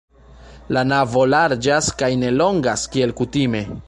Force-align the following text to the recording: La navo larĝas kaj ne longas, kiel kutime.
La 0.77 0.81
navo 0.91 1.25
larĝas 1.33 1.89
kaj 2.01 2.11
ne 2.25 2.33
longas, 2.39 2.87
kiel 2.97 3.15
kutime. 3.21 3.63